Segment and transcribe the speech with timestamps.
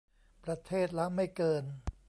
[0.43, 1.63] ประเทศละไม่เกิน